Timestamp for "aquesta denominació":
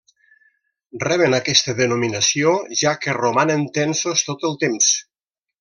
1.39-2.55